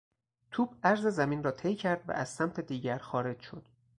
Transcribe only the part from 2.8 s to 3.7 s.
خارج شد